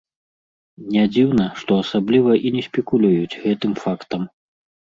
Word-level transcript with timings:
Не 0.95 1.03
дзіўна, 1.11 1.45
што 1.59 1.77
асабліва 1.83 2.31
і 2.47 2.53
не 2.57 2.65
спекулююць 2.69 3.39
гэтым 3.45 3.77
фактам. 3.85 4.21